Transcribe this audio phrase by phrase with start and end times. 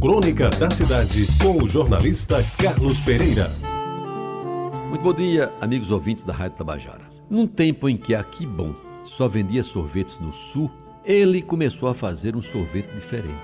[0.00, 3.50] Crônica da Cidade, com o jornalista Carlos Pereira.
[4.88, 7.02] Muito bom dia, amigos ouvintes da Rádio Tabajara.
[7.28, 10.70] Num tempo em que a Bom só vendia sorvetes no sul,
[11.04, 13.34] ele começou a fazer um sorvete diferente.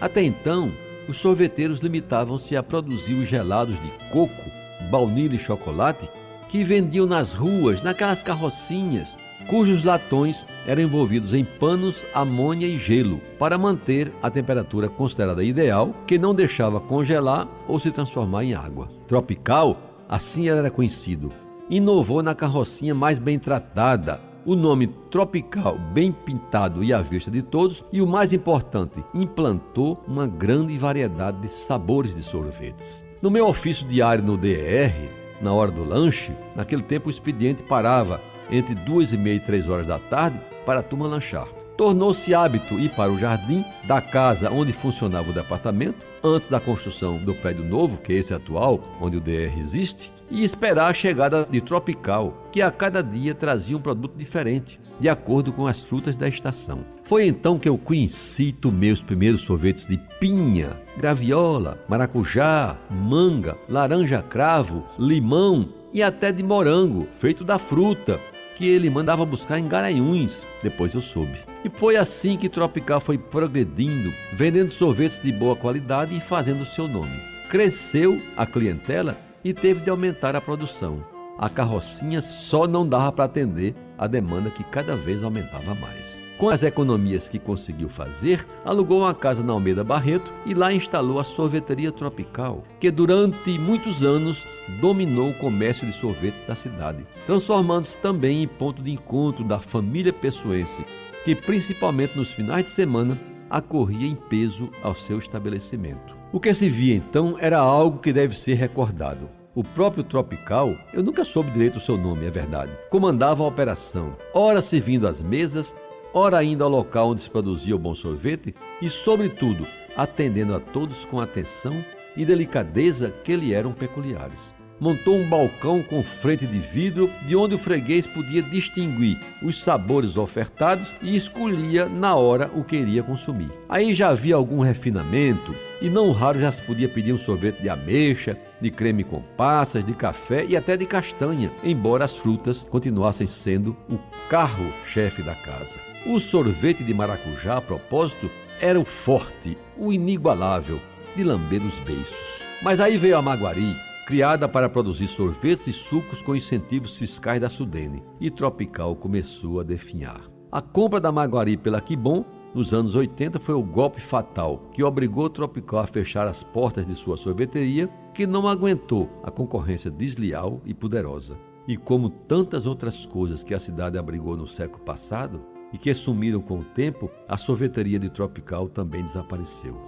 [0.00, 0.72] Até então,
[1.08, 4.50] os sorveteiros limitavam-se a produzir os gelados de coco,
[4.90, 6.08] baunilha e chocolate
[6.48, 9.16] que vendiam nas ruas, naquelas carrocinhas,
[9.48, 15.94] cujos latões eram envolvidos em panos, amônia e gelo para manter a temperatura considerada ideal,
[16.06, 18.88] que não deixava congelar ou se transformar em água.
[19.06, 19.76] Tropical,
[20.08, 21.30] assim era conhecido,
[21.68, 27.42] inovou na carrocinha mais bem tratada, o nome tropical bem pintado e à vista de
[27.42, 33.04] todos, e o mais importante, implantou uma grande variedade de sabores de sorvetes.
[33.20, 35.10] No meu ofício diário no DR,
[35.40, 39.68] na hora do lanche, naquele tempo o expediente parava entre duas e meia e três
[39.68, 41.48] horas da tarde para a turma lanchar.
[41.76, 47.16] Tornou-se hábito ir para o jardim da casa onde funcionava o departamento, antes da construção
[47.16, 51.46] do prédio novo, que é esse atual, onde o DR existe, e esperar a chegada
[51.50, 56.14] de Tropical, que a cada dia trazia um produto diferente, de acordo com as frutas
[56.14, 56.84] da estação.
[57.04, 64.22] Foi então que eu conheci tomei os primeiros sorvetes de pinha, graviola, maracujá, manga, laranja
[64.22, 68.20] cravo, limão e até de morango, feito da fruta,
[68.60, 71.38] que ele mandava buscar em Garanhuns, depois eu soube.
[71.64, 76.86] E foi assim que Tropical foi progredindo, vendendo sorvetes de boa qualidade e fazendo seu
[76.86, 77.22] nome.
[77.48, 81.02] Cresceu a clientela e teve de aumentar a produção.
[81.38, 86.19] A carrocinha só não dava para atender a demanda que cada vez aumentava mais.
[86.40, 91.20] Com as economias que conseguiu fazer, alugou uma casa na Almeida Barreto e lá instalou
[91.20, 94.42] a sorveteria tropical, que durante muitos anos
[94.80, 100.14] dominou o comércio de sorvetes da cidade, transformando-se também em ponto de encontro da família
[100.14, 100.82] pessoense,
[101.26, 106.16] que principalmente nos finais de semana acorria em peso ao seu estabelecimento.
[106.32, 109.28] O que se via então era algo que deve ser recordado.
[109.54, 114.16] O próprio Tropical, eu nunca soube direito o seu nome, é verdade, comandava a operação,
[114.32, 115.74] ora servindo as mesas,
[116.12, 119.66] ora ainda ao local onde se produzia o bom sorvete e, sobretudo,
[119.96, 121.84] atendendo a todos com atenção
[122.16, 124.59] e delicadeza que lhe eram peculiares.
[124.80, 130.16] Montou um balcão com frente de vidro, de onde o freguês podia distinguir os sabores
[130.16, 133.52] ofertados e escolhia na hora o que iria consumir.
[133.68, 137.68] Aí já havia algum refinamento, e não raro já se podia pedir um sorvete de
[137.68, 143.26] ameixa, de creme com passas, de café e até de castanha, embora as frutas continuassem
[143.26, 143.98] sendo o
[144.30, 145.78] carro-chefe da casa.
[146.06, 150.80] O sorvete de maracujá, a propósito, era o forte, o inigualável,
[151.14, 152.16] de lamber os beiços.
[152.62, 153.74] Mas aí veio a Maguari,
[154.10, 159.62] criada para produzir sorvetes e sucos com incentivos fiscais da Sudene, e Tropical começou a
[159.62, 160.28] definhar.
[160.50, 165.30] A compra da Maguari pela Quibon nos anos 80 foi o golpe fatal que obrigou
[165.30, 170.74] Tropical a fechar as portas de sua sorveteria, que não aguentou a concorrência desleal e
[170.74, 171.38] poderosa.
[171.68, 175.40] E como tantas outras coisas que a cidade abrigou no século passado,
[175.72, 179.80] e que sumiram com o tempo, a sorveteria de Tropical também desapareceu.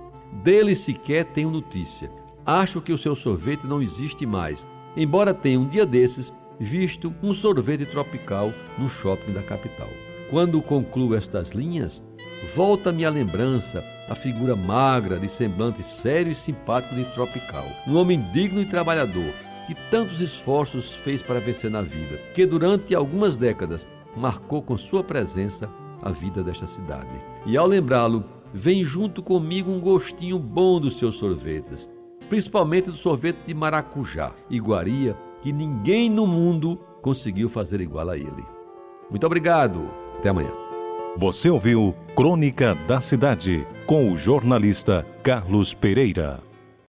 [0.45, 2.22] Dele sequer tenho notícia.
[2.45, 4.67] Acho que o seu sorvete não existe mais,
[4.97, 9.89] embora tenha um dia desses visto um sorvete tropical no shopping da capital.
[10.29, 12.03] Quando concluo estas linhas,
[12.55, 18.21] volta-me à lembrança a figura magra, de semblante sério e simpático de Tropical, um homem
[18.33, 19.33] digno e trabalhador,
[19.67, 23.87] que tantos esforços fez para vencer na vida, que durante algumas décadas
[24.17, 25.71] marcou com sua presença
[26.03, 27.09] a vida desta cidade.
[27.47, 31.89] E ao lembrá-lo, vem junto comigo um gostinho bom dos seus sorvetes,
[32.33, 38.43] principalmente do sorvete de maracujá, iguaria, que ninguém no mundo conseguiu fazer igual a ele.
[39.11, 39.91] Muito obrigado.
[40.19, 40.51] Até amanhã.
[41.15, 46.52] Você ouviu Crônica da Cidade com o jornalista Carlos Pereira.